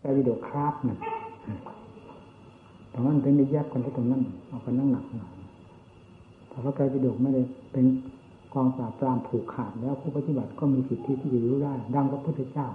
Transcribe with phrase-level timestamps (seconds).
[0.00, 0.98] ไตรปิฎกคราบนึ่ง
[2.92, 5.32] ตรงนั้นถึงได้แยกกันที่ตรงนั้นเอากันนั่งหนักหน่อย
[6.48, 7.42] แต่ว่าไตรปิฎกไม่ได้
[7.72, 7.84] เป็น
[8.54, 12.68] กองปราบปรามผูกขาดแล้วผู้ปฏิบัติก็มีสิทธิที่จะรู้ได้ ดังพระพุทธเจ้า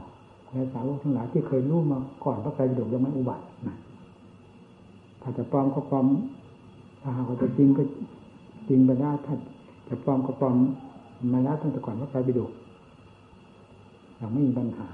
[0.51, 3.77] และสาวกทั้งหลายที่เคยรู้มาก่อนพระไตรปิฎกยังไม่อุบัตินะ
[5.21, 6.07] ถ้าจะปลอมก็ปลอม
[7.01, 7.83] ถ้าหากว่าจะจริงก็
[8.69, 9.35] จริงไปได้ถ้า
[9.89, 10.55] จะปลอมก็ปลอม
[11.33, 12.51] มาแล้วตั้งแต่ก่อนพระไตรปิฎก
[14.19, 14.87] ยังไม่มีปัญหา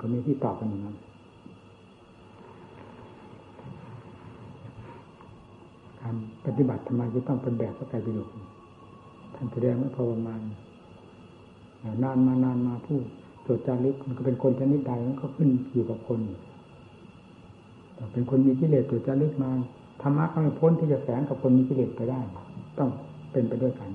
[0.00, 0.96] ก็มีที่ตอบกันอย่างนั้น
[6.00, 6.14] การ
[6.46, 8.28] ปฏิบัติทำไมจะต้องเป็นแบบพระไตรปิฎก
[9.34, 10.40] ท่านแสดงไว้พอประมาณ
[12.02, 12.98] นานมานานมาผู้
[13.46, 16.20] ตรวจารึกมันก็เป็นคนชนิดใดมันก็ขึ้นอยู่กับคน
[17.94, 19.50] แต่เป็นคนมีกิเลสตรวจจารึกมา
[20.02, 22.20] ธรรมะก็ไม่พ้นที่จะแฝงกับคนมีกิเลสไปได้
[22.78, 22.90] ต้อง
[23.32, 23.88] เป็นไปด้วยกัน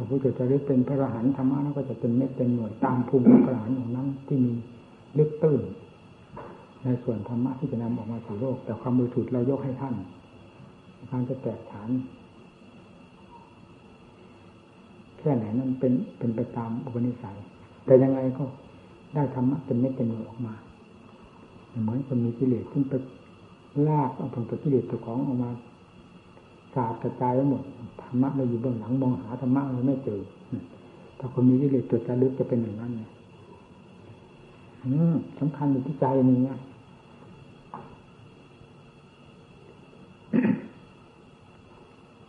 [0.00, 4.52] ถ้าผู้ตรวจจารึกเป็นพระอรหันต์ธรรมะแล้วก็จะเป็นเม็ดเป็นหน่วยตามภูมิพระอรหันต์ของนั้นที่มี
[5.18, 5.62] ลึกตื้น
[6.84, 9.94] ในส่วนธรรมะที่จะนำออกมาสู่โลก แต่ความมือถูกเรายกให้ท่าน
[11.10, 11.90] การจะแตกฐาน
[15.18, 17.38] แค่ไหนนั้นเป็นเป็นไปตามอุปนิสัย
[17.86, 18.44] แต่ยังไงก็
[19.14, 20.54] ได้ธรรมะเป็นเม็ดเป็นหน่วยออกมา
[21.82, 22.92] เหมือนคนมีกิเลสซึ่งไป
[23.88, 27.62] ลากเอาผลตัวกิเลสตัวของออกมาาดกระจายไปหมด
[28.02, 30.20] ธรรมะเราอยู่เบื้องหลังมองหาธรรมะเราไม่เจอ
[31.18, 33.08] ถ้าคนมีกิเลสตัวจะลึกจะเป็นอย่างนั้นเนี่ย
[35.38, 36.56] สำคัญอยู่ที่ใจนี่นะ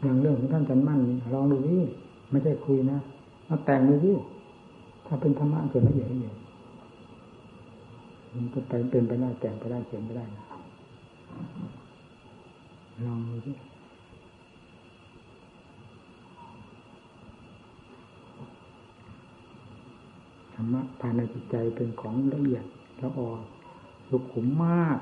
[0.02, 1.78] อย่างเรื่องของท่านจันมั่นนี่ลองดูดิ
[2.32, 2.98] ไม่ใช่คุยนะ
[3.46, 4.14] เอาแต่งดูดิ
[5.06, 6.36] ถ้าเป็นธรรมะส่วนละเอียดละเอียด
[8.34, 10.44] มันก็ไปเป็นไปได้แต่งไปได้เขียนไปได้นะ
[13.06, 13.58] ลองดูดิธ
[20.60, 22.64] รรมะภายในจิตใจเป็นของละเอียด
[23.02, 23.30] ละออ
[24.10, 24.98] สุขุมมาก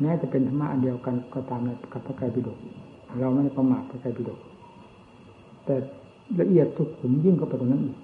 [0.00, 1.60] แม้จะเป็นธรรมะอันเดียวกันก็ตาม
[1.92, 2.58] กับพระไตรปิฎก
[3.20, 4.40] เราไม่ได้ประมาทพระไตรปิฎก
[5.64, 5.74] แต่
[6.40, 7.96] ละเอียดสุขุมยิ่งกว่าไปตรงนั้นอีก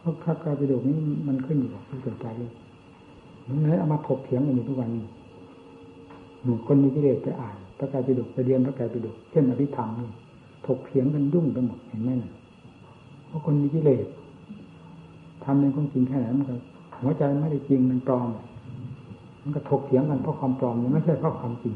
[0.00, 0.96] เพราะพระไตรปิฎกนี้
[1.28, 2.52] มันขึ้นอยู่กับผู้สนใจเลย
[3.48, 10.08] มันเลยเอามาถกเถียงกันอยู่ทุกวันหนึ่งคนมีกิเลสไปอ่านพระไตรปิฎกไปเรียนพระไตรปิฎกเช่นอภิธรรมนี่
[10.66, 12.32] ถกเถียงกันยุ่งไปหมดเห็นไหมนะ
[13.28, 14.06] เพราะคนมีกิเลส
[15.44, 16.54] ทำเป็นของจริงแค่ไหนมันก็
[17.00, 18.28] หัวใจไม่ได้จริงมันปลอม
[19.42, 21.74] มันก็ถกเถียงกันเพราะความปลอมไม่ใช่เพราะความจริง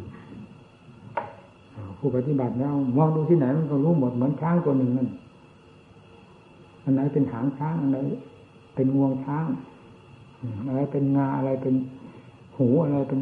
[1.99, 5.09] ผู้ปฏิบัติแล้วมองดูที่ไหนมันก็รู้หมดเหมือนช้างตัวหนึ่งนั่น
[6.85, 7.99] อันไหนเป็นหางช้างอันไหน
[8.75, 9.47] เป็นงวงช้าง
[10.69, 11.75] อะไรเป็นงาอะไรเป็น
[12.57, 13.21] หูอะไรเป็น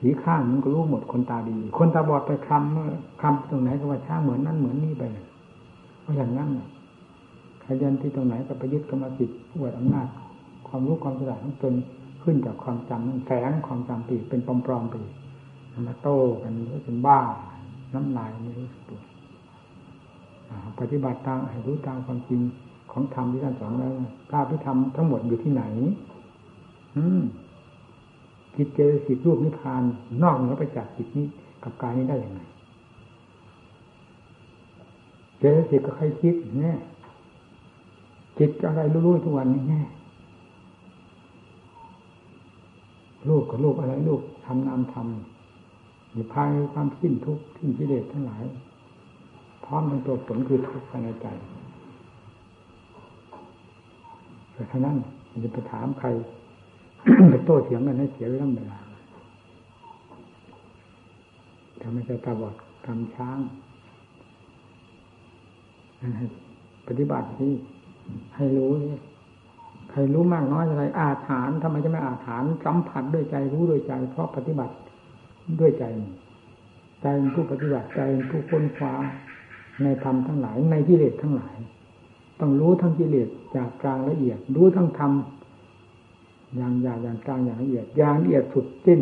[0.00, 5.04] สีข้างมันก็รู้หมดคนตาดี คนตาบอดไปคำคำตรงไหนก็ว่าช้างเหมือนนั่นเหมือนนี่ไป
[6.02, 6.48] เพราะอย่างนั้น
[7.66, 10.08] ขยันที่ตรงไหนก็ไปยึดกรรมสิทธิ์ผู้อำนาจ
[10.68, 11.74] ความรู้ความฉลาดของตน
[12.22, 14.94] ขึ้นจากความจำนั่นแฝงความจำปีเป็นปลอมๆไป
[15.88, 16.52] มาโต้กัน
[16.84, 17.20] เป็นบ้า
[17.94, 19.00] น้ำลายไม่รู้ตัว
[20.80, 22.40] ปฏิบัติตามให้รู้ตามความจริง
[22.92, 23.92] ของธรรมที่ท่านสอนแล้ว
[24.30, 25.62] พระพิธรรมทั้งหมดอยู่ที่ไหน
[26.96, 27.22] อืม
[28.56, 29.82] จิตเจสิกรูปนิพพาน
[30.22, 31.26] นอกเหนือไปจากจิตนี้
[31.62, 32.40] กับกายนี้ได้อย่างไร
[35.38, 36.78] เจสิกก็ใครคิดเนี่ย
[38.38, 39.82] จิตอะไรรู้ๆทุกวันนี้แน่
[43.28, 48.44] ลูกกับลูกอะไรลูกทำนามทำอยู่ภายความสิ้นทุกข์สิ้นกิเลสทั้งหลาย
[49.64, 51.26] พร้อมเป็นตัวผลคือทุกข์ภายในใจ
[54.52, 54.96] แต่ท่านั้น
[55.44, 56.08] จะไปถามใคร
[57.30, 58.80] ไปโต้เถียงกันให้เสียเวลาเวลา
[61.80, 62.54] ทำไม่ใช่ตาบอด
[62.86, 63.38] ทำช้าง
[66.88, 67.52] ปฏิบัติที่
[68.36, 68.70] ให้รู้
[69.90, 74.74] ใครรู้มากน้อยอะไรอาถานทำไมจะไม่อาถานสัมผัสด้วยใจรู้ด้วยใจ เพราะปฏิบัติ
[75.60, 75.84] ด้วยใจ
[77.00, 78.94] ใจเป็นผู้ปฏิบัติใจเป็นผู้ค้นคว้า
[79.82, 81.56] ในธรรมทั้งหลายในกิเลสทั้งหลาย
[82.40, 85.12] ต้องรู้ทั้งกิเลสจากกลางละเอียด รู้ทั้งธรรม
[86.56, 89.00] อย่างอย่างอย่างกลางอย่างละเอียดอย่างละเอียดสุดสิ้น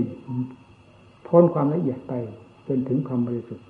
[1.27, 2.13] พ้นความละเอียดไป
[2.67, 3.67] จนถึงความบริสุทธิ์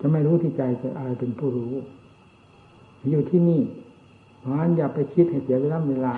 [0.00, 1.72] จะไม่รู้ที่ใจจะอะไรเป็นผู้รู้
[3.10, 3.60] อยู่ที่นี่
[4.44, 6.14] เพราะฉะนั้นอย่าไปคิดให้เสียเวลาเวลา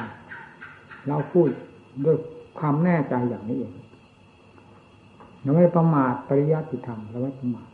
[1.09, 1.49] เราพูด
[2.05, 2.17] ด้วย
[2.59, 3.73] ความแน่ใจอย่างนี้เอง
[5.43, 7.69] เราไม่ประมาทปริยัติธรรมเราไม่ประมาท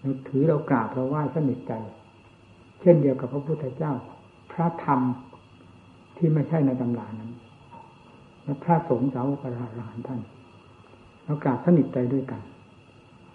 [0.00, 1.72] เราถือเรากราบเราไหว้สนิทใจ
[2.80, 3.92] เช่นเดียวกับพระพุทธเจ้า
[4.52, 5.00] พระธรรม
[6.16, 7.32] ที่ไม่ใช่ในตำรานั้น
[8.42, 10.20] และพระสงฆ์สาวกอรหันท่าน
[11.24, 12.40] เรากราบสนิทใจด้วยกัน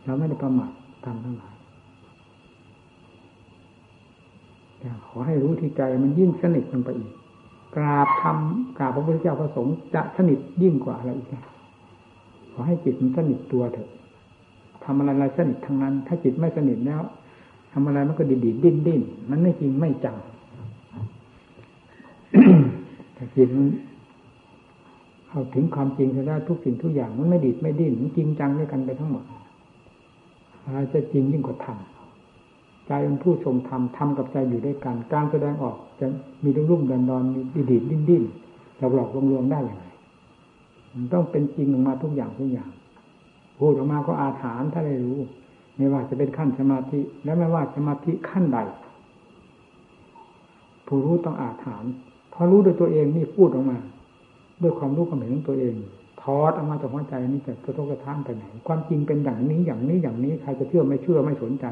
[0.06, 0.72] เราไม่ได้ประมาท
[1.06, 1.54] ทำทั้งหลาย
[4.66, 4.70] แต่
[5.08, 7.12] ขอให้รู้ที่ใจมันยิ่งสนิทลงไปอีก
[7.76, 11.28] กราบทำกราบพระพุทธเจ้าพระสงฆ์จะสนิทยิ่งกว่าอะไรอีก
[12.52, 13.90] ขอให้จิตมันสนิทตัวเถอะ
[14.84, 17.02] ทำอะไรอะไรสนิททั้งนั้น ถ้าจิตไม่สนิทแล้ว
[17.72, 20.18] ทำอะไรมันก็ดีดีดิ้นดิ้นมันไม่จริงไม่จัง
[23.14, 23.66] แต่จิตมัน
[25.28, 29.24] เข้าถึงความจริงจะได้ทุกสิ่งทุกอย่างมันไม่ดีดไม่ดิ้นมันจริงจังด้วยกันไปทั้งหมด
[30.66, 31.78] อะไรจะจริงยิ่งกว่าธรรม
[32.92, 36.08] ใจเป็นผู้ทรงธรรมธรรมกับใจอยู่ด้วยกัน การแสดงออกจะ
[36.44, 37.24] มีรุ่มรุ่มดอนดอน
[37.54, 38.24] มีดีดดิ้นดิ้น
[38.78, 39.86] หลอกหลอกลวงลวงได้อย่างไร
[40.94, 42.70] มันต้องเป็นจริงออกมาทุกอย่างทุกอย่าง
[43.58, 45.20] พูดออกมาก็อาถานถ้าได้รู้
[45.78, 48.60] ไม่ว่าจะเป็นขั้นสมาธิ และไม่ว่าสมาธิขั้นใด
[50.88, 51.84] ผู้รู้ต้องอาถาน
[52.34, 53.78] พอรู้ด้วยตัวเองนี่พูดออกมา
[54.62, 55.76] ด้วยความรู้ความเห็นของตัวเอง
[56.22, 61.66] ทอดออกมาจากหัวใจนี่จะกระทบกระทั่งไปไหน ความจริงเป็นอย่างนี้อย่างนี้อย่างนี้ใครจะเชื่อไม่เชื่อไม่สนใจ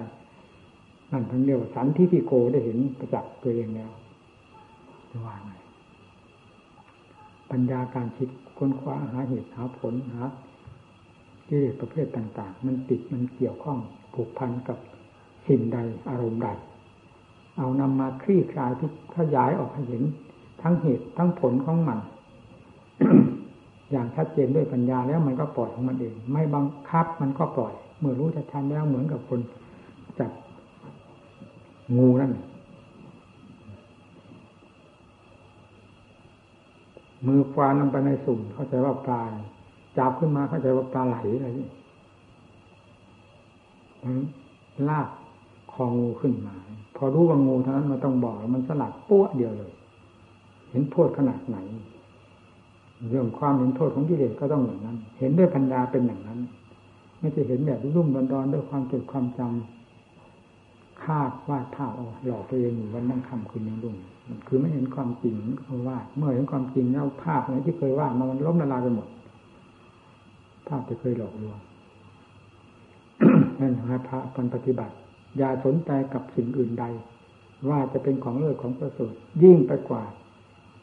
[1.12, 3.92] นั่นทั้งเรียกว่าสันทิฏฐิโกได้เห็นประจักษ์ตัวเองแล้ว
[5.10, 5.52] จะว่าไง
[7.52, 10.24] ปัญญาการคิดค้นคว้าหาเหตุหาผลหา
[11.48, 13.78] กิเลสประเภทต่าง ๆ มันติดมันเกี่ยวข้อง
[14.14, 14.78] ผูกพันกับ
[15.48, 15.78] สิ่งใด
[16.10, 16.48] อารมณ์ใด
[17.58, 20.04] เอานำมาคลี่คลายที่ขยายออกให้เห็น
[20.62, 22.00] ทั้งเหตุทั้งผลของมัน
[23.92, 29.40] อย่างชัดเจนด้วยปัญญาแล้วมันก็ปล่อยของมันเอง ไม่บังคับมันก็ปล่อย เมื่อรู้ชัดๆแล้วเหมือนกับคน
[30.20, 30.32] จับ
[31.98, 32.34] งูนั่น
[37.28, 39.22] มือควานลงไปในสุ่มเข้าใจว่าปลา
[39.98, 41.68] จับขึ้นมาเข้าใจว่าปลาไหลอะไรนี่
[44.90, 45.08] ลาก
[45.74, 46.56] คองูขึ้นมา
[46.96, 49.72] พอรู้ว่างูเท่านั้นมันต้องบอกมันสลัดปั้วเดียวเลย
[50.72, 51.58] เห็นโทษขนาดไหน
[53.12, 56.40] เรื่องความเห็นโทษของกิเลสก็ต้องอย่างนั้น เห็นด้วยปัญญาเป็นอย่างนั้น
[57.20, 59.79] ไม่ใช่เห็นแบบรุ่มดอนๆด้วยความจดความจำ
[61.04, 63.96] คาดวาดภาพเอาหลอกตัวเองอยู่วันนั่งคำคืนยังรุ่ง
[64.28, 69.08] มันคือไม่เห็นความจริงเขาวาดเมื่อเห็นความจริงแล้วภาพอะไหนที่เคยวาดมันล้มละลายไปหมด
[70.68, 71.60] ภาพที่เคยหลอกลวง
[73.60, 74.20] นั่นหาพระ
[74.54, 74.94] ปฏิบัติ
[75.38, 76.86] อย่าสนใจกับสิ่งอื่นใด
[77.70, 79.14] ว่าจะเป็นของเลิศของประเสริฐ
[79.44, 80.04] ยิ่งไปกว่า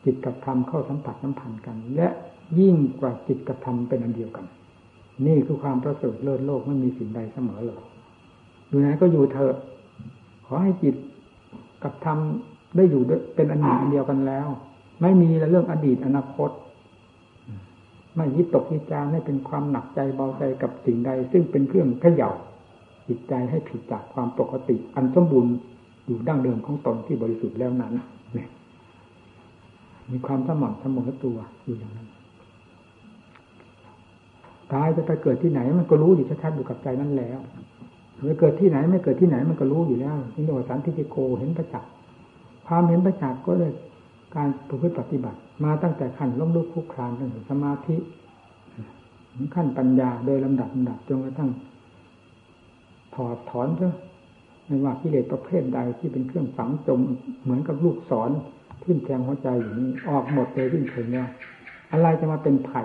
[0.04, 2.08] จิตกับธรรมเข้าสัมผัสสัมพันกัน และ
[2.58, 4.46] ยิ่งกว่าจิตกับธรรมเป็นอันเดียวกัน
[5.26, 7.82] นี่คือความประเสริฐเลิศโลกไม่มีสิ่งใดเสมอเลย
[8.68, 9.56] อยู่ไหนก็อยู่เถอะ
[10.46, 10.94] ขอให้จิต
[11.82, 12.18] กับธรรม
[12.76, 13.02] ได้อยู่
[13.34, 14.46] เป็นอันหนึ่งอันเดียวกันแล้ว
[15.00, 16.50] ไม่มีเรื่องอดีตอนาคต
[18.16, 22.30] ไม่ยิตกยิจารให้เป็นความหนักใจเบาใจกับสิ่งใด ซึ่งเป็นเครื่องเขย่า
[23.08, 25.52] จิตใจให้ผิดจากความปกติ อันสมบูรณ์
[26.06, 27.92] อยู่ดั้งเดิมของตนที่บริสุทธิ์แล้วนั้น
[30.10, 32.08] มีความสม่ำเสมอตัวอยู่อย่างนั้น
[34.72, 37.38] ตายจะไปเกิดที่ไหน มันก็รู้อยู่ชัดๆอยู่กับใจนั่นแล้ว
[38.24, 41.90] ไปเกิดที่ไหนไม่เกิดที่ไหนมันก็รู้อยู่แล้วนี่เรียกว่าสันติโกเห็นประจักษ์
[42.66, 43.72] ความเห็นประจักษ์ก็เลย
[44.36, 47.96] การประพฤติปฏิบัติ มาตั้งแต่ขั้นล้มลุกคุกคลานจนถึงสมาธิ
[49.54, 51.50] ขั้นปัญญาโดยลำดับลำดับจนกระทั่ง
[53.14, 53.94] ถอดถอนเถอะ
[54.66, 57.00] ไม่ว่ากิเลสประเภทใดที่เป็นเครื่องฝังจม
[57.42, 58.30] เหมือนกับลูกศร
[58.82, 61.28] ทิ่มแทงหัวใจอยู่นี้ออกหมดเลยที่ถึงเนี่ย
[61.92, 62.82] อะไรจะมาเป็นไผ่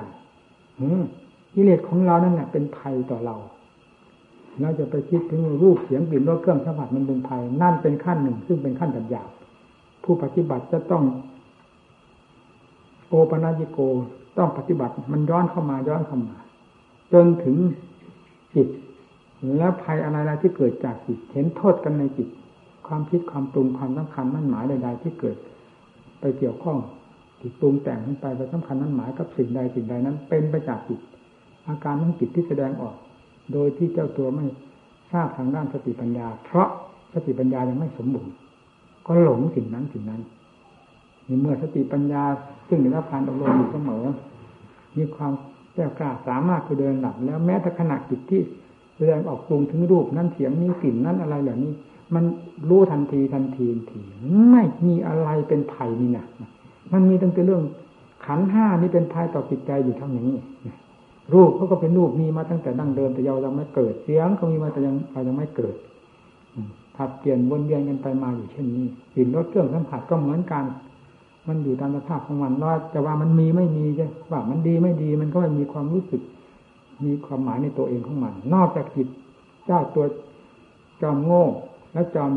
[1.54, 3.36] กิเลสของเรานั่นแหละเป็นภัยต่อเรา
[4.60, 9.30] เราจะไปคิดถึงรูปเสียงกลิ่นรสเครื่องสัมผัสมันเป็นภัยนั่นเป็นขั้นหนึ่ง ซึ่งเป็นขั้นหยาบ
[10.04, 11.04] ผู้ปฏิบัติจะต้อง
[13.08, 13.80] โอปนาญิโก
[14.38, 16.36] ต้องปฏิบัติมันย้อนเข้ามาย้อนเข้ามา
[17.14, 17.56] จนถึง
[18.56, 18.68] จิต
[19.58, 22.30] แล้วภัยอะไรๆที่เกิดจากจิต เห็นโทษกันในจิต
[22.88, 25.38] ความคิดความปรุงความสำคัญมั่นหมายใดๆที่เกิด
[26.20, 26.78] ไปเกี่ยวข้อง
[27.42, 31.00] จิตปรุงแต่งขึ้นไปไปสำคัญมั่นหมายกับสิ่งใดสิ่งใดนั้น เป็นไปจากจิต
[31.68, 32.96] อาการของจิตที่แสดงออก
[33.54, 34.46] โดยที่เจ้าตัวไม่
[35.12, 36.70] ทราบทางด้านสติปัญญา เพราะ
[37.14, 38.34] สติปัญญายังไม่สมบูรณ์
[39.06, 40.22] ก็หลงสิ่งนั้นสิ่งนั้น
[41.28, 42.24] มีเมื่อสติปัญญา
[42.70, 44.04] ซึ่งได้รับการอบรมอยู่เสมอ
[44.98, 45.34] มีความ
[45.74, 48.42] แก้กล้าสามารถไปเดินหลับ แล้วแม้แต่ขณะจิตที่
[48.96, 51.74] แสดงออกปรุงถึงรูปนั้นเสียงนี้กลิ่นนั้นอะไรเหล่านี้
[52.16, 52.24] มัน
[52.70, 54.02] รู้ทันทีทันทีทันที
[54.52, 56.26] ไม่มีอะไรเป็นภัยนี่นะ
[56.94, 57.64] มันมีตั้งแต่เรื่อง
[58.26, 60.30] ขันห้านี่เป็นภัยต่อจิตใจอยู่เท่านี้
[61.34, 65.76] รูปเขาก็เป็นรูปมีมาตั้งแต่ดั้งเดิมแต่เรายังไม่เกิดเสียงเขามีมาแต่ยังเรายังไม่เกิด
[66.96, 68.86] ผัดเปลี่ยนวนเวียนกันไปมาอยู่เช่นนี้
[69.16, 70.66] กลิ่นรสเครื่องสัมผัสก็เหมือนกัน
[71.48, 76.22] มันอยู่ตามสภาพของมันว่าจะว่ามันมีไม่มีจะว่ามันดีไม่ดี มันก็ไม่มีความรู้สึก
[77.06, 79.08] มีความหมายในตัวเองของมัน นอกจากจิต
[79.66, 80.06] เจ้าตัว
[81.02, 81.46] จอมโง่
[81.94, 82.32] และจอม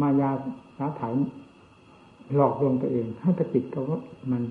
[0.00, 0.30] มายา
[0.76, 1.12] สาถ่าย
[2.34, 3.82] หลอกลวงตัวเองให้ไปติดกับ
[4.32, 4.42] มัน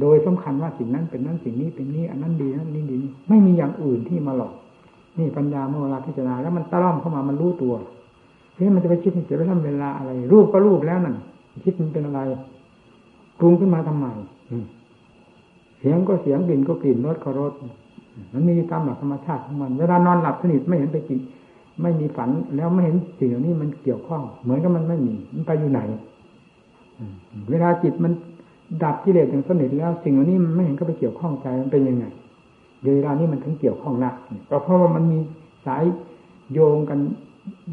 [0.00, 4.52] โดยสำคัญว่าสิ่งนั้นเป็นนั้นสิ่งนี้เป็นนี้ อันนั้นดีนั้นนี่ดีนี่ไม่มีอย่างอื่นที่มาหลอก
[5.18, 7.74] นี่ปัญญาเมื่อเวลาพิจารณาแล้วมันตะล่อมเข้ามามันรู้ตัว
[8.54, 11.16] เฮ้ยมันจะไปคิดเสียไปทำเวลาอะไร รูปก็รูปแล้วนั่น
[11.64, 12.20] คิดมันเป็นอะไร
[13.38, 14.06] ปรุงขึ้นมาทำไม
[15.78, 17.52] เสียงก็เสียงกลิ่นก็กลิ่นรสก็รส
[18.32, 21.20] มันมีตามหลักธรรมชาติของมัน เวลานอนหลับสนิทไม่เห็นไปจริง
[21.82, 25.80] ไม่มีฝันแล้วไม่เห็นสิ่งเหล่านี้มันเกี่ยวข้อง เหมือนกับมันไม่มี มันไปอยู่ไหน
[27.50, 28.12] เวลาจิตมัน
[28.82, 32.04] ดับกิเลสอย่างสนิทแล้ว สิ่งเหล่านี้มันไม่เห็นก็ไปเกี่ยวข้องใจมันเป็นยังไง
[32.82, 34.14] เวลานี้มันถึงเกี่ยวข้องนัก
[34.50, 35.18] ก็เพราะว่ามันมี
[35.66, 35.84] สาย
[36.52, 36.98] โยงกัน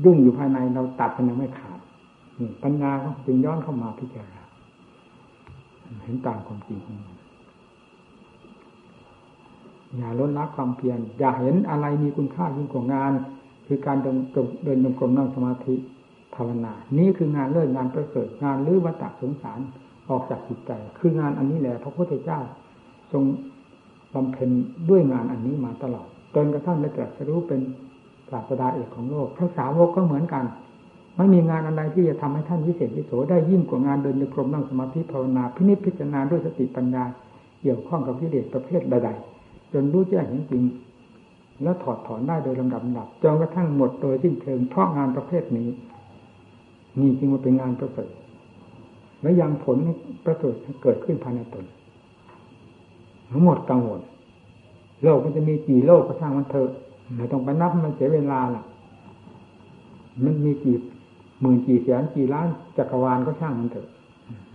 [0.06, 1.80] ยุ่งอยู่ภายในเราตัดมันยังไม่ขาด
[2.64, 4.44] ปัญญาก็จึงย้อนเข้ามาพิจารณา
[6.04, 6.80] เห็นตามความจริง
[9.98, 13.12] อย่าลดละความเพียรอย่าเห็นอะไรมีคุณค่ายิ่งกว่างาน
[13.68, 14.18] คือการเดิน
[14.64, 15.76] เดินจงกรมนั่งสมาธิ
[16.36, 19.60] ภาวนา นี่คืองานเลิศงานประเสริฐงานลื้อวัฏสงสาร
[20.10, 22.40] ออกจากจิตใจ คืองานอันนี้แหละพระพุทธเจ้า
[23.12, 23.24] ทรง
[24.14, 24.50] บำเพ็ญ
[24.90, 27.62] ด้วยงานอันนี้มาตลอดจนกระทั่งได้ตรัสรู้เป็น
[28.32, 30.46] ศาสดาเอกของโลกพระสาวกก็เหมือนกัน
[31.18, 37.04] ไม่มีงานอะไรที่จะทำให้ท่านวิเศษวิโสได้ยิ่งกว่างานเดินในกรมนั่งสมาธิภาวนาพินิจพิจารณาด้วยสติปัญญา
[37.62, 40.64] เกี่ยวข้องกับวิเลศประเภทใดๆจนรู้แจ้งเห็นจริง
[41.64, 45.68] แล้วถอดถอนได้โดยลำดับดับจนกระทั่งหมดโดยสิ้นเชิงเพราะงานประเภทนี้
[47.00, 48.10] นี่จึงมาเป็นงานประเสริฐ
[49.22, 49.78] และยังผล
[50.26, 51.66] ประเสริฐเกิดขึ้นภายในตน
[53.30, 54.02] ทั้งหมดกังวล
[55.04, 56.70] โลกมันจะมีกี่โลกก็ช่างมันเถอะ
[57.18, 58.64] ไม่ต้องไปนับมันเสียเวลาล่ะ
[60.24, 60.78] มันมีกี่
[61.42, 62.48] หมื่นกี่แสนกี่ล้าน
[62.78, 63.88] จักรวาลก็ช่างมันเถอะ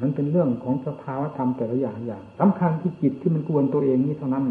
[0.01, 4.45] มันเป็นเรื่องของสภาวะธรรมแต่ละอย่างอย่างสำคัญที่จิตที่มันกวนตัวเองนี่เท่านั้น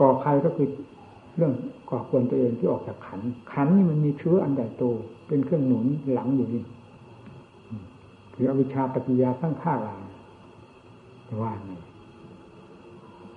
[0.00, 0.68] ก่อใครก็คือ
[1.36, 1.52] เรื่อง
[1.90, 3.20] ก่อกวนตัวเองที่ออกจากขัน
[3.52, 4.84] ขันนี่มันมีเชื้ออันใหญ่โต
[5.28, 6.62] เป็นเครื่องหนุนหลังอยู่นี่
[8.40, 9.96] คืออวิชชาปฏิยาสร้างข้ารา
[11.42, 11.72] ว่าไง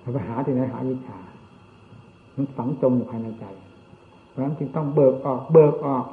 [0.00, 1.18] เราไปหาที่ไหนหาวิชา
[2.36, 3.44] มันฝังจมอยู่ภายในใจ
[4.28, 6.04] เพราะนั้นจึงต้องเบิกออก เบิกออก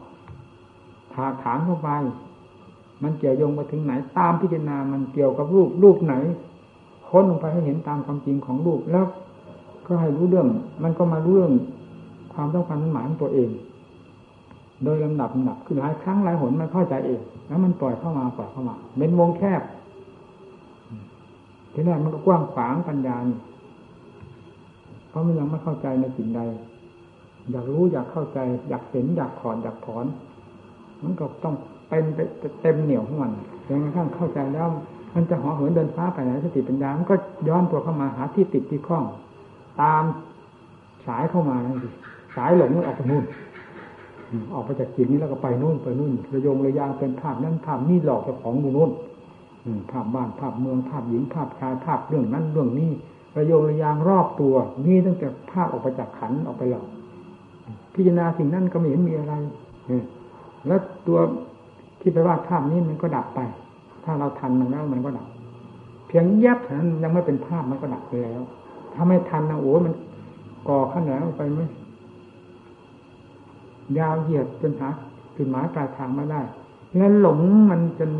[1.13, 1.89] ถาถางเข้าไป
[3.03, 6.13] มันเกี่ยวโยงไปถึงไหน ตามพิจารณา มันเกี่ยวกับรูปรูปไหน
[7.09, 9.05] ค้นลงไปให้เห็นตามความจริงของรูป แล้ว
[9.85, 10.47] ก็ให้รู้เรื่อง
[10.83, 11.53] มันก็มารู้เรื่อง
[12.33, 13.49] ความต้องการหมายของตัวเอง
[14.83, 19.61] โดยลำดับลำดับ คือหลายครั้งหลายหนมันเข้าใจเอง แล้วมันปล่อยเข้ามาปล่อยเข้ามาเป็นวงแคบ
[21.73, 23.17] ทีแรกมันก็กว้างขวางปัญญา
[25.09, 26.41] เพราะมันยังไม่เข้าใจในสิ่งใด
[27.51, 28.39] อยากรู้อยากเข้าใจ
[28.69, 30.05] อยากเห็นอยากถอนอยากถอน
[31.03, 31.55] มันก็ต้อง
[31.89, 32.03] เป็น
[32.61, 33.31] เต็มเหนียวของมัน
[33.67, 34.67] จนกระทั่งเข้าใจแล้ว
[35.15, 37.15] มันจะห่อเหินเดินฟ้าไปไหนสติปัญญามันก็
[37.47, 39.05] ย้อนตัวเข้ามาหาที่ติดที่คล้อง
[39.81, 40.03] ตาม
[41.07, 41.89] สายเข้ามานั่นสิ
[42.35, 43.23] สายหลงมันออกไปนู่น
[44.53, 48.91] ออกไปจากจิตนี้แล้วก็ไปนู่นไปนู่นระยงระยางเป็นภาพนั้นภาพนี่หลอกเจ้าของอยู่นู่น
[49.91, 52.91] ภาพบ้านภาพเมืองภาพหญิงภาพชายภาพเรื่องนั้นเรื่องนี้
[53.37, 54.55] ระโยงระยางรอบตัว
[54.85, 56.85] นี่ตั้งแต่ภาพออกไปจากขันออกไปหลอก
[57.93, 59.33] พิจารณาสิ่งนั้นก็ไม่เห็นมีอะไร
[60.67, 61.19] แล้วตัว
[62.01, 63.39] ที่ไปว่าภาพนี้มันก็ดับไป
[64.03, 65.27] ถ้าเราทันมันแล้วมันก็ดับ
[66.07, 68.41] เพียงแยับนั้นยังไม่เป็นภาพมันก็ดับไปแล้ว
[68.93, 69.93] ถ้าไม่ทันนะโอ้มัน
[70.67, 71.61] ก่อขั้นแล้วไปไหม
[73.97, 74.87] ยาวเหยียดจนหา
[75.35, 76.41] จุดหมายปลายทางไม่ได้
[76.95, 78.11] แล้วหลงมันจน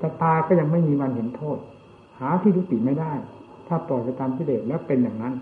[0.00, 1.58] จะตายก็ยังไม่มีวันเห็นโทษ
[2.18, 3.12] หาที่ยุติไม่ได้
[3.66, 5.34] ถ้าปล่อยไปตามกิเลสแล้วเป็นอย่างนั้น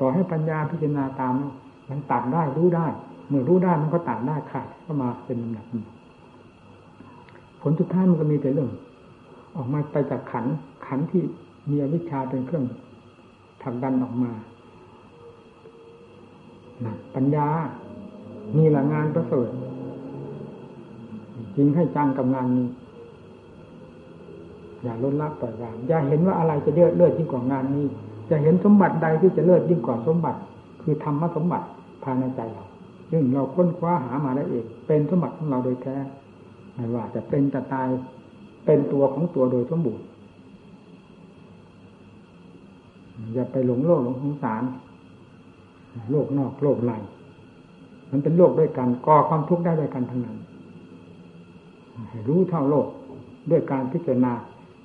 [0.00, 1.32] ต่อให้ปัญญาพิจารณาตาม
[1.90, 2.86] มันตัดได้รู้ได้
[3.28, 5.66] เมื่อรู้ได้มันก็ตัดได้ขาดก็มาเป็นลำดับ
[7.62, 8.70] ผลสุดท้ายมันก็มีแต่เรื่อง
[9.56, 10.44] ออกมาไปจากขัน
[10.86, 11.22] ขันที่
[11.70, 12.64] มีอวิชชาเป็นเครื่อง
[13.62, 14.30] ผลักดันออกมา
[17.14, 17.46] ปัญญา
[18.56, 19.48] นี่แหละงานประเสริฐ
[21.56, 22.68] จริงให้จังกับงานนี้
[24.82, 27.86] อย่าล้นละปล่อยวางอย่าเห็นว่าอะไรจะเลิศเลิศยิ่งกว่างานนี้
[28.30, 30.38] จะเห็นสมบัติใดที่จะเลิศยิ่งกว่าสมบัติ
[30.82, 31.66] คือธรรมสมบัติ
[32.02, 32.64] ภายในใจเรา
[33.10, 35.96] ซึ่งเราค้นคว้าหามาได้เอง เป็นสมบัติของเราโดยแท้
[36.74, 37.88] ไม่ว่าจะเป็นจะตาย
[38.64, 40.06] เป็นตัวของตัวโดยสมบูรณ์
[43.34, 44.62] อย่าไปหลงโลกหลงสงสาร
[46.10, 46.92] โลกนอกโลกใน
[48.10, 50.38] มันเป็นโลกด้วยกันก่อความทุกข์ได้ด้วยกันทั้งนั้น
[52.28, 52.86] รู้เท่าโลก
[53.50, 54.32] ด้วยการพิจารณา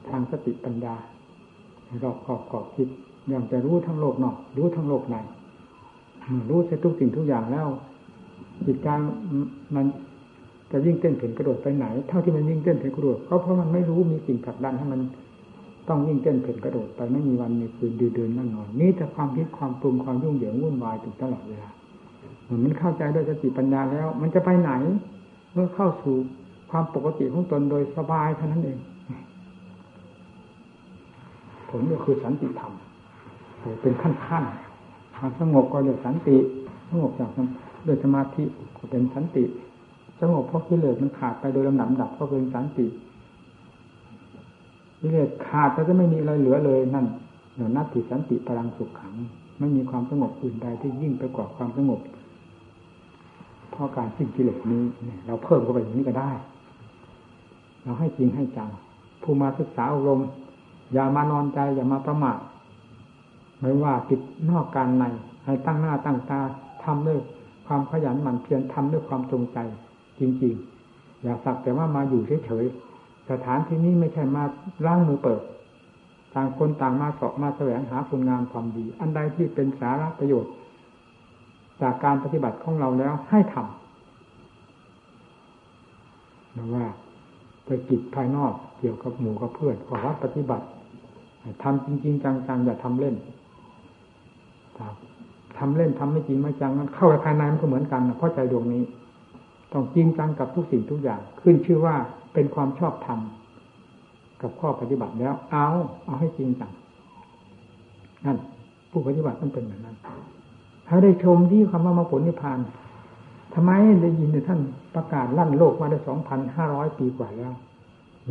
[0.09, 0.95] ทางสติปัญญา
[2.01, 2.87] เราขอบขอบคิด
[3.27, 5.15] อย่างจะรู้ทั้งโลกนอกรู้ทั้งโลกใน
[6.49, 7.67] รู้ใช้ทุกสิ่งทุกอย่างแล้ว
[8.65, 8.87] จิตใจ
[9.75, 9.85] มัน
[10.71, 15.01] จะยิ่งเต้นถึงกระโดดไปไหน เท่าที่มันยิ่งเต้นถึงกระโดดก็เพราะมันไม่รู้มีสิ่งผลักดันให้มัน
[15.87, 21.69] ต้องยิ่งเต้นถึงกระโดดไปไม่มีวันมีคืนเดินนั่งนอนนี่แต่ความคิดความปรุงความยุ่งเหยิงวุ่นวายถึงตลอดเวลา
[22.63, 24.71] มันเข้าใจด้วยสติปัญญาแล้ว มันจะไปไหน
[25.53, 26.15] เมื่อเข้าสู่
[26.71, 28.79] ความปกติของตนโดยสบายเท่านั้นเอง
[31.69, 32.73] ผลก็คือสันติธรรม
[33.81, 34.43] เป็นขั้นขั้น
[35.15, 36.37] ความสงบก็เรียกสันติ
[36.89, 37.29] สงบจาก
[37.87, 38.43] ด้วยสมาธิ
[38.77, 39.43] ก็เป็นสันติ
[40.21, 42.87] สงบเพราะกิเลสมันขาดไปโดยลำดับดับก็เป็นสันติ
[44.99, 47.05] กิเลสขาดจะไม่มีอะไรเหลือเลยนั่น
[47.55, 49.13] เดี๋ยวนัตติสันติพลังสุขขัง
[49.59, 51.99] ไม่มีความสงบอื่นใดที่ยิ่งไปกว่าความสงบ
[53.79, 54.83] ราะการสิ้นกิเลสนี้
[55.25, 56.31] เราเพิ่มเข้าไปอย่างนี้ก็ได้
[57.83, 58.69] เราให้จริงให้จัง
[59.21, 60.21] ผู้มาศึกษาอบรม
[60.93, 62.39] อย่ามานอนใจ อย่ามาประมาท
[63.59, 65.03] ไม่ว่าติดนอกการใน
[65.45, 66.39] ให้ตั้งหน้าตั้งตา
[66.83, 67.19] ทำด้วย
[67.67, 69.57] ความขยันหมั่นเพียรทำด้วยความจงใจ
[70.19, 70.53] จริง
[70.89, 74.43] ๆ อย่าสักแต่ว่ามาอยู่เฉยๆสถานที่นี้ไม่ใช่มา
[74.85, 75.41] ล้างมือเปิด
[76.33, 80.51] ต่างคนต่างมาสอบมาแสวงหาคุณงามความดี อันใดที่เป็นสาระประโยชน์
[81.81, 86.85] จากการปฏิบัติของเราแล้วให้ทำนะว่า
[87.65, 90.65] ไปกิจภายนอกเกี่ยวกับหมู่กับเพื่อนขอวัดปฏิบัติ
[91.63, 93.15] ทำจริง ๆ จังๆอย่าทำเล่น
[95.59, 98.83] ทำเล่นทำไม่จริงไม่จังนั้นเข้าไปภายในมันก็เหมือนกันนะเพราะใจดวงนี้
[99.73, 101.95] ต้องจริงจังกับทุกสิ่งทุกอย่าง ขึ้นชื่อว่า
[102.33, 103.19] เป็นความชอบธรรม
[104.41, 105.67] กับข้อปฏิบัติแล้ว เอา
[106.05, 106.71] เอาให้จริงจัง
[108.25, 108.37] นั่น
[108.91, 109.95] ผู้ปฏิบัติต้องเป็นแบบนั้น
[110.89, 112.59] ถ้าได้ชมที่คำว่ามรรคผลนิพพาน
[113.53, 113.71] ทำไม
[114.03, 114.59] ได้ยินแต่ท่าน
[114.95, 117.51] ประกาศลั่นโลกมาได้สองพันห้าร้อยปีกว่าแล้ว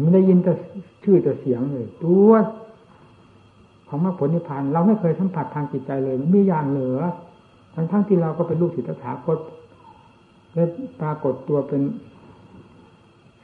[0.02, 0.52] ไม่ได้ยินแต่
[1.04, 2.32] ชื่อแต่เสียงเลยตัว
[3.88, 7.00] ของมรรคผลนิพพานเราไม่เคยสัมผัสทางจิตใจเลยมีอย่างเหลือ
[7.74, 9.38] ทั้งทั้งที่เราก็เป็นลูกศิษย์ถาคต
[10.54, 10.64] ได้
[11.00, 11.82] ปรากฏตัวเป็น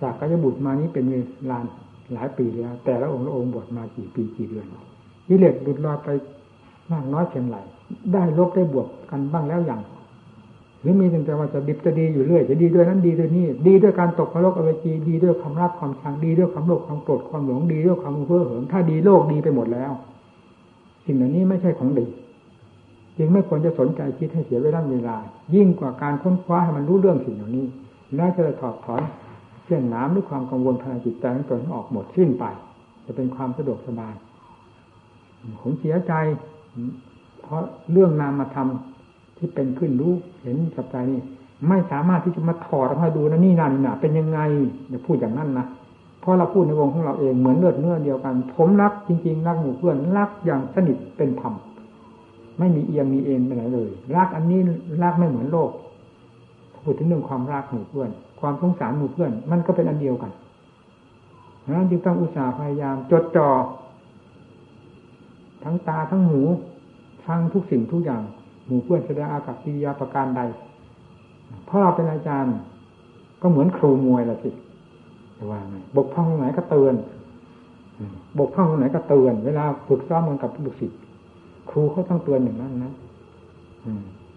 [0.00, 1.14] สากยบุตรมานี้เป็นเว
[1.50, 1.59] ลา
[2.12, 4.66] หลายปีแล้ว แต่ละองค์ละองค์บวชมากี่ปีกี่เดือน
[5.28, 6.09] ยิเลสหลุดลอยไป
[6.92, 7.56] มากน้อยเพียงไร
[8.12, 9.80] ได้ลบได้บวกกันบ้างแล้วอย่าง
[10.80, 19.92] หรือมีแต่ว่าจะดิบจะดีอยู่เรื่อย จะดีด้วยนั้นดีด้วยนี่ดีด้วยการตกนรกอเวจีดีด้วยความรักความชังดีด้วยความโลภความโกรธความหลงดีด้วยความเพ้อเหิมถ้าดีโลกดีไปหมดแล้ว
[21.04, 22.06] สิ่งเหล่านี้ไม่ใช่ของดี
[23.16, 25.16] จึงไม่ควรจะสนใจคิดให้เสียเวลาเวลา
[25.54, 27.66] ยิ่งกว่าการค้นคว้าให้มันรู้เรื่องสิ่งเหล่านี้
[28.16, 29.02] แล้วจะถอดถอน
[29.64, 32.44] เสื่องน้ำด้วยความกังวลภายในจิตใจของตนออกหมดสิ้นไป
[33.06, 34.14] จะเป็นความสะดวกสบาย
[35.62, 36.12] ผมเสียใจ
[37.43, 38.69] เพราะเรื่องนามธรรม
[39.39, 41.21] ที่เป็นขึ้นรู้เห็นกับใจนี่
[41.69, 44.41] ไม่สามารถที่จะมาถอดออกมาดูนะนี่นั่นน่ะเป็นยังไง
[44.89, 45.67] อย่าพูดอย่างนั้นนะ
[46.21, 51.54] เพราะเราพูดในวงของเราเองเหมือนเลือดเนื้อเดียวกัน ผมรักจริง ๆ รักหมู่เพื่อนรักอย่างสนิทเป็นธรรม
[52.58, 54.60] ไม่มีเอียงมีเอ็นไปไหนเลย รักอันนี้
[55.02, 55.71] รักไม่เหมือนโลก
[56.82, 58.10] พูดถึงเรื่องความรักหมู่เพื่อน
[58.41, 60.32] ความสงสารหมู่เพื่อน มันก็เป็นอันเดียวกัน
[61.69, 63.49] นั้นจึงต้องอุตส่าห์พยายาม จดจ่อ
[65.64, 66.42] ทั้งตาทั้งหู
[67.26, 68.22] ฟังทุกสิ่งทุกอย่าง
[68.66, 70.40] หมู่เพื่อนแสดงอากับปิยาประการใด
[71.66, 72.56] เพราะเราเป็นอาจารย์
[73.42, 74.50] ก็เหมือนครูมวยละสิ
[75.36, 76.94] จะว่าไงบกพร่องตรงไหนก็เตือน
[78.38, 80.98] บกพร่องตรงไหนก็เตือน เวลาฝึกซ้อมมันกับลูกศิษย์
[81.70, 82.92] ครูเขาต้องเตือนอย่างนั้นนะ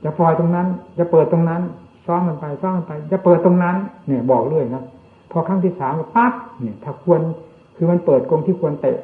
[0.03, 1.61] จะปล่อยตรงนั้น จะเปิดตรงนั้น
[2.05, 3.75] ซ้อมมันไปซ้อมมันไป จะเปิดตรงนั้น
[4.07, 4.83] เนี่ย บอกเรื่อยนะ
[5.31, 7.21] พอครั้งที่สามปั๊บเนี่ย ถ้าควร
[7.75, 8.97] คือมันเปิดกรงที่ควรเตะ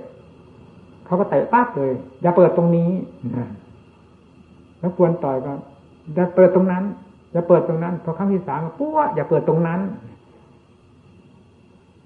[1.14, 2.92] เขาก็เตะปั๊บเลย อย่าเปิดตรงนี้
[4.80, 5.54] แล้วควรต่อยก็
[6.16, 6.84] อย่าเปิดตรงนั้น
[7.32, 9.80] อย่าเปิดตรงนั้นพอครั้งที่สามปุ๊บอย่าเปิดตรงนั้น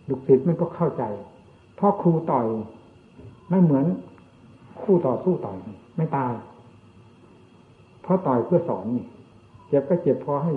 [0.10, 1.04] ลูกศิษย์มันก็เข้าใจ
[1.76, 2.48] เพราะครูต่อย
[3.50, 3.86] ไม่เหมือน
[4.82, 5.58] คู่ต่อสู้ต่อย
[5.98, 6.34] ไม่ตาย
[8.02, 9.06] เพราะต่อยเพื่อสอนนี่
[9.68, 10.54] เจ็บก็เจ็บพอให้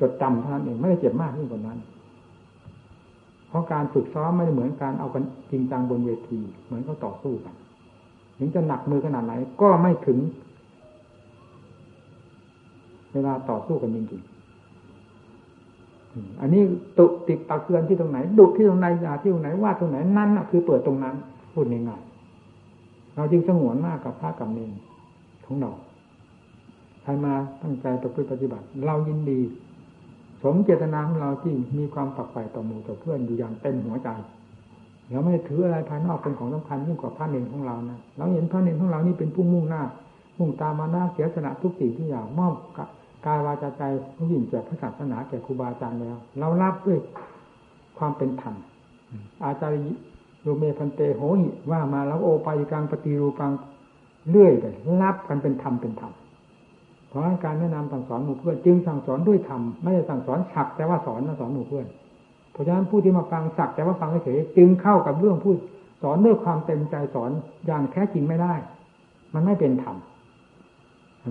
[0.00, 1.78] จดจำเท่านั้นเองไม่ได้เจ็บมากยิ่งกว่านั้น
[3.48, 7.54] เพราะการฝึกซ้อมไม่ได้เหมือนการเอากันจริงจังบนเวที เหมือนเขาต่อสู้กัน
[8.38, 10.18] ถึงจะหนักมือขนาดไหนก็ไม่ถึง
[13.12, 14.28] เวลาต่อสู้กันจริงๆ
[16.40, 16.62] อันนี้
[16.98, 21.14] ตุติดตักเตือนที่ตรงไหน ดุที่ตรงไหนยาที่ตรงไหนว่าตรงไหนนั่นคือเปิดตรงนั้น
[21.54, 24.72] พูดง่ายๆเราจึงสงวนมากกับพระกับเนร
[25.46, 25.70] ของเรา
[27.02, 29.40] ใครมาตั้งใจประพฤติปฏิบัติ เรายินดี
[30.42, 34.08] สมเจตนาของเราที่มีความปักใฝ่ต่อหมู่ต่อเพื่อนอยู่อย่างเต็มหัวใจ
[35.10, 39.82] เราไม่ถืออะไรภายนอกเป็นของสำคัญยิ่งกว่าพระเนรของเรานะเราเห็นพระเนรของเรานี่เป็นผู้มุ่งหน้า
[40.38, 42.54] มุ่งตามมาหน้าเสียสละทุกสิ่งทุกอย่างมอบ
[43.26, 43.82] กายวาจาใจ
[44.30, 46.98] ยิ่งแก่พระศาสนาแก่ครูบาอาจารย์แล้ว เรารับด้วย
[47.98, 48.54] ความเป็นธรรม
[49.44, 49.76] อาจารย์
[50.42, 53.52] โยเมพันเตโหหิว่ามาแล้วโอปายกังปฏิรูปัง
[54.30, 54.64] เรื่อยไป
[55.02, 56.12] รับกันเป็นธรรมเป็นธรรม
[57.08, 61.86] เพราะการแนะนำสั่งสอนหมู่เพื่อนจึงสั่งสอนด้วยธรรมไม่ได้สั่งสอนฉักแต่ว่าสอนนะสอนหมู่เพื่อน
[62.52, 65.56] เพราะฉะนั้นผู้ที่มาฟังสักแต่ว่าฟังเฉยจึงเข้ากับเรื่องพูด
[66.02, 67.30] สอนด้วยความเต็มใจสอน
[67.66, 68.54] อย่างแท้จริงไม่ได้
[69.34, 69.96] มันไม่เป็นธรรม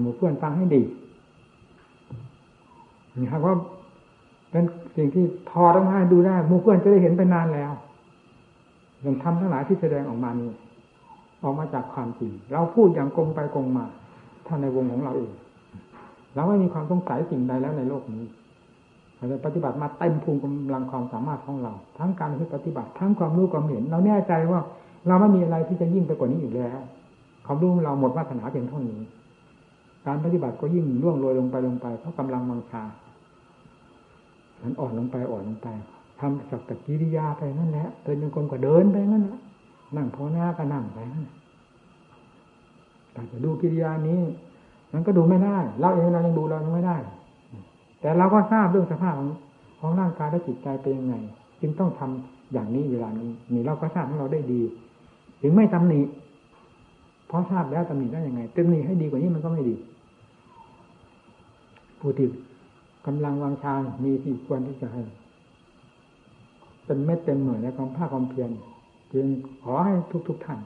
[0.02, 0.82] หมู่เพื่อนฟังให้ดี
[3.18, 3.56] นี่ครับว่า
[4.52, 4.64] เป็น
[4.98, 7.72] สิ่งที่ทอต้องให้ดูได้หมู่เพื่อนจะได้เห็นไปนานแล้ว
[9.02, 10.50] อย่างทำทั้งหลายที่แสดงออกมานี้
[11.44, 13.86] ออกมาจากความจริง เราพูดอย่างกงไปกงมา
[14.48, 15.32] ท่านในวงของเราเอง
[16.38, 18.26] เราไม่มีความสงสัยสิ่งใดแล้วในโลกนี้
[19.16, 24.62] เราปฏิบัติมาเต็มภูมิกำลังความสามารถของเรา ทั้งการที่ปฏิบัติทั้งความรู้ความเห็น เราแน่ใจว่า
[25.08, 26.80] เราไม่มีอะไรที่จะยิ่งไปกว่านี้อยู่แล้ว
[27.46, 29.00] ความรู้เราหมดวาสนาเพียงเท่านี้
[30.08, 32.84] การปฏิบัติก็ยิ่งล่วงโรยลงไปลงไปเพราะกำลังมังชา
[34.62, 35.68] มันอ่อนลงไปอ่อนลงไป
[36.20, 39.40] ทำสักตะกิริยาไปนั่นแหละเดินยังกลมก็เดินไปนั่นแหละ
[39.98, 41.26] นั่งพอหน้าก็นั่งไปนั่น
[43.12, 44.22] แต่จะดูกิริยานี้
[44.94, 46.98] มันก็ดูไม่ได้ เราเองเรายังดูเรายังไม่ได้
[48.02, 49.30] แต่เราก็ทราบเรื่องสภาพของ
[49.80, 51.16] ของร่างกายและจิตใจเป็นยังไง
[51.62, 54.62] จึงต้องทำอย่างนี้เวลานี้นี่เราก็ทราบของเราได้ดี
[55.42, 56.02] ถึงไม่ตำหนิ
[57.28, 59.76] เพราะทราบแล้วตำหนิได้ยังไงตำหนิให้ดีกว่านี้มันก็ไม่ดี
[62.00, 62.28] ผู้ที่
[63.06, 63.74] กำลังวางชา
[64.04, 65.02] มีที่ควรที่จะให้
[66.86, 68.50] เป็นเม็ดเต็มหน่วยในความภาคความเพียร
[69.14, 69.26] จึง
[69.64, 69.94] ขอให้
[70.28, 70.60] ทุกๆทท่าน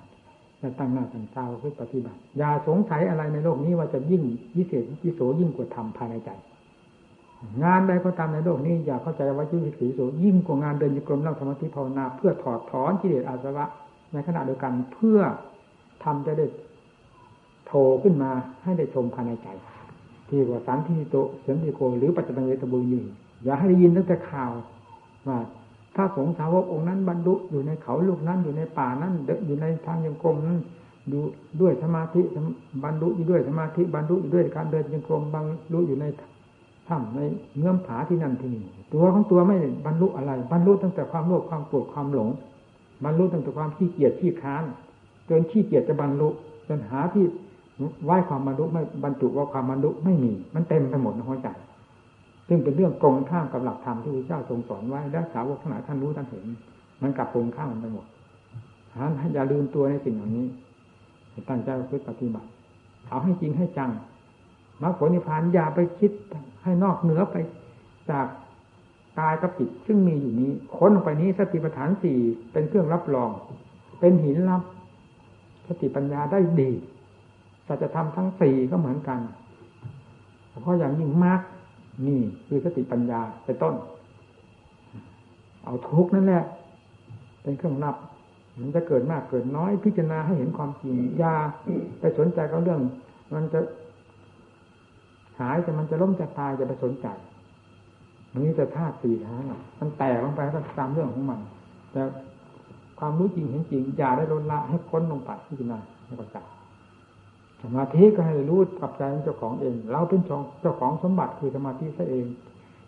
[0.62, 4.24] จะตั้งหน้าตั้งตาเพื่อปฏิบัติอย่าสงสัยอะไรในโลกนี้ว่าจะยิ่ง
[4.58, 6.30] วิเศษวิโสยิ่งกว่าธรรมภายในใจ
[7.63, 13.65] งานใดก็ตามในโลกนี้อย่าเข้าใจว่ายิ่งวิเศษวิโสยิ่งกว่างานเดินจงกรมนั่งสมาธิภาวนาเพื่อถอดถอนกิเลสอาสวะ
[14.13, 15.19] ในขณะเดียวกันเพื่อ
[16.04, 16.45] ทำจะได้
[17.65, 18.32] โผล่ขึ้นมา
[18.63, 19.47] ให้ได้ชมภายในใจ
[20.28, 23.06] ที่ว่าสันทิโตเสนติโกหรือปัจจังเวทบุญยืน
[23.43, 24.52] อย่าให้ได้ยินตั้งแต่ข่าว
[25.28, 25.38] ว่า
[25.95, 29.13] ถ้าสงสาวกองค์นั้นบรรลุอยู่ในเขาลูกนั้นอยู่ในป่านั้น
[29.45, 30.60] อยู่ในทางยังกรมนั้น
[31.12, 31.19] ดู
[31.62, 32.21] ด้วยสมาธิ
[32.84, 36.06] บรรลุอยู่ด้วยสมาธิบรรลุอยู่ด้วยการเดินยังกรมบรรลุอยู่ใน
[36.88, 37.19] ถ้ำใน
[37.58, 42.30] เงื่อมผาที่นั่นที่นี่ตัวของตัวไม่บรรลุอะไรบรรลุตั้งแต่ความโลภความโกรธความหลง
[43.04, 44.63] บรรลุตั้งแต่ความขี้เกียจขี้ค้าน
[45.30, 46.30] จนขี้เกียจจะบรรลุ
[46.67, 47.25] จนหาที่
[48.06, 51.47] ไหว้ความบรรลุไม่บรรจุว่าความบรรลุไม่มี มันเต็มไปหมดในหัวใจ
[52.54, 56.46] ซึ่งเป็นเรื่องตรงข้ามกับหลักธรรมที่พระเจ้าทรงสอนไว้และสาวกทั้งหลายท่านรู้ท่านเห็น
[57.02, 58.06] มันกลับตรงข้ามไปหมด
[58.92, 60.48] ฉะนั้นอย่าลืมตัวในสิ่งเหล่านี้
[61.50, 62.50] ตั้งใจพึ่ปฏิบัติ
[63.10, 63.92] เอาให้จริงให้จัง
[64.82, 66.12] มรรคผลนิพพานอย่าไปคิด
[66.64, 67.36] ให้นอกเหนือไป
[68.12, 68.28] จาก
[69.20, 72.20] กายกับจิตซึ่งมีอยู่นี้ค้นไปนี้สติปัฏฐานสี่
[72.52, 73.30] เป็นเครื่องรับรอง
[74.00, 74.62] เป็นหินรับ
[75.68, 76.72] สติปัญญาได้ดี
[77.68, 79.20] สัจธรรมทั้งสี่ก็เหมือนกัน
[80.62, 81.42] เพราะอย่างยิ่งมาก
[82.08, 83.75] นี่คือสติปัญญาเป็นต้น
[85.63, 86.43] เอาทุกนั่นแหละ
[87.43, 87.95] เป็นเครื่องนับ
[88.60, 91.36] มันจะเกิดมากเกิดน้อยพิจารณาให้เห็นความจริงยา
[91.99, 92.82] ไปสนใจกับเรื่อง
[93.34, 93.60] มันจะ
[95.39, 97.08] หายจะมันจะล้มจะตายจะไปสนใจ
[98.32, 100.41] มันนี่จะธาตุสี่ทั้งนั้นมันแตกลงไป
[100.80, 101.39] ตามเรื่องของมัน
[101.91, 102.01] แต่
[102.99, 106.38] ความรู้จริงเห็นจริงอย่าได้ลดละให้ค้นลงไปพิจารณาให้เข้าใจ
[107.62, 110.21] สมาธิก็ให้รู้กับใจเจ้าของเอง เราเป็น
[110.62, 112.26] เจ้าของสมบัติคือสมาธิซะเอง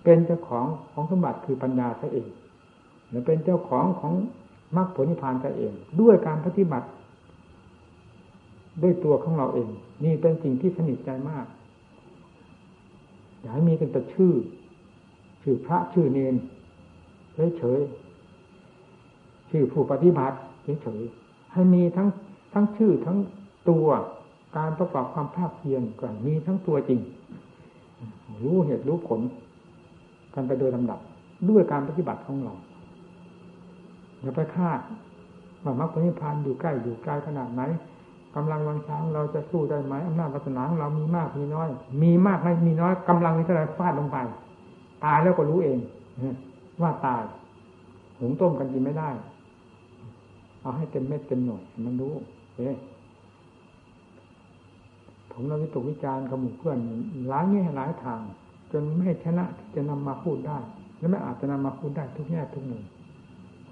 [0.03, 2.27] เป็นเจ้าของของสมบัติคือปัญญาซะเอง
[3.09, 4.13] หรือเป็นเจ้าของของ
[4.77, 6.87] มรรคผลนิพพานซะเอง ด้วยการปฏิบัติ
[8.81, 9.69] ด้วยตัวของเราเอง
[10.03, 11.45] นี่เป็นสิ่งที่สนิทใจมาก
[13.39, 14.33] อย่าให้มีกันแต่ชื่อ
[15.41, 16.35] ชื่อพระชื่อเนน
[17.57, 20.37] เฉยๆชื่อผู้ปฏิบัติ
[20.81, 22.07] เฉยๆให้มีทั้ง
[22.53, 23.17] ทั้งชื่อทั้ง
[23.69, 23.87] ตัว
[24.57, 26.99] การประกอบความภาคเพียรก่อนมีทั้งตัวจริง
[28.43, 29.19] รู้เหตุรู้ผล
[30.33, 30.99] กันไปโดยลำดับ
[31.49, 32.53] ด้วยการปฏิบัติของเรา
[34.21, 34.79] อย่าไปคาด
[35.63, 37.61] ว่ามรรคผลนิพพานอยู่ใกล้อยู่ไกลขนาดไหน
[38.35, 41.69] กำลังวังช้างเราจะสู้ได้ไหมอำนาจวาสนาของเรามีมากมีน้อย
[42.01, 44.17] มีมากไม่มีน้อยกำลังมีเท่าไรฟาดลงไป
[45.03, 45.79] ตายแล้วก็รู้เอง
[46.81, 47.23] ว่าตาย
[48.19, 49.09] หุงต้มกันกินไม่ได้
[50.61, 52.13] เอาให้เต็มเม็ดเต็มหน่วยมันรู้
[52.57, 52.69] เอ๊
[55.33, 56.77] ผมเราวิตกวิจารณ์กับหมู่เพื่อน
[57.29, 58.21] หลายแง่หลายทาง
[58.71, 60.57] จนไม่ชนะที่จะนำมาพูดได้
[60.97, 62.83] และไม่อาจจะนำมาพูดได้ทุกแง่ทุกมุม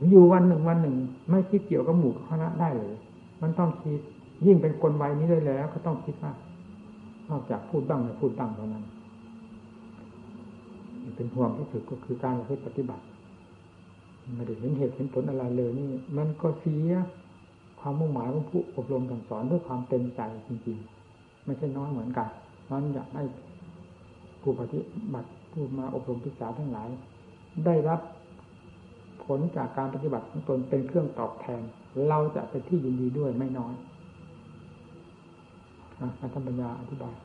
[0.09, 0.95] อยู่วันหนึ่งวันหนึ่ง
[1.29, 2.95] ไม่คิดเกี่ยวกับหมู่คณะได้เลย
[3.41, 3.99] มันต้องคิด
[4.45, 6.33] ยิ่งเป็นคนวัยนี้ได้แล้ว ก็ต้องคิดว่า
[7.29, 8.83] นอกจากพูดบ้างไม่พูดบ้างเท่านั้น
[11.15, 13.03] เป็นห่วงที่สุดก็คือการปฏิบัติ
[14.35, 16.93] ไม่ได้เห็นเหตุเห็นผลอะไรเลยนี่ มันก็เสีย
[17.79, 21.00] ความมุ่งหมายของผู้อบรมสั่งสอนด้วยความเต็มใจจริงๆ
[21.45, 22.27] ไม่ใช่น้อยเหมือนกัน
[22.69, 23.23] นั้นอยากให้
[24.41, 24.79] ผู้ปฏิ
[25.13, 26.89] บัติผู้มาอบรมศึกษาทั้งหลาย
[27.65, 27.99] ได้รับ
[29.25, 31.61] ผลจากการปฏิบัติของตนเป็นเครื่องตอบแทน
[32.07, 33.73] เราจะเป็นที่ยินดีด้วยไม่น้อย
[35.99, 37.15] อาจารย์ปัญญาอธิบาย